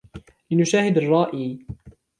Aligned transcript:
لنشاهد 0.51 0.97
الرائي. 0.97 1.59